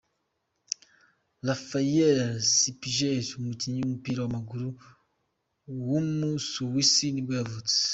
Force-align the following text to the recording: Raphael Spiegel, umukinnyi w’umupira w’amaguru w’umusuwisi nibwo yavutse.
Raphael 1.47 2.19
Spiegel, 2.55 3.25
umukinnyi 3.39 3.79
w’umupira 3.81 4.19
w’amaguru 4.21 4.67
w’umusuwisi 5.89 7.05
nibwo 7.11 7.33
yavutse. 7.39 7.77